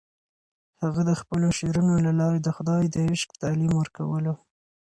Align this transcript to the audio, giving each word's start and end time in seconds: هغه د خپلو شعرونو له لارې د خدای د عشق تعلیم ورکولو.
هغه 0.83 1.01
د 1.09 1.11
خپلو 1.21 1.47
شعرونو 1.57 1.95
له 2.05 2.11
لارې 2.19 2.39
د 2.41 2.49
خدای 2.55 2.83
د 2.89 2.95
عشق 3.09 3.29
تعلیم 3.41 3.71
ورکولو. 3.77 4.33